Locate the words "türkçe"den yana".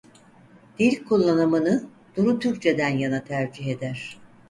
2.39-3.23